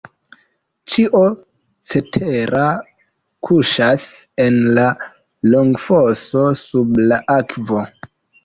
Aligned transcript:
Ĉio 0.93 1.19
cetera 1.89 2.63
kuŝas 3.49 4.07
en 4.47 4.59
la 4.79 4.89
longfoso 5.53 6.49
sub 6.67 6.99
la 7.13 7.25
akvo. 7.37 7.87